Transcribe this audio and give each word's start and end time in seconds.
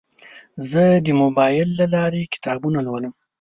زه 0.69 0.83
د 1.05 1.07
موبایل 1.21 1.69
له 1.79 1.85
لارې 1.95 2.31
کتابونه 2.33 2.79
لولم. 2.87 3.13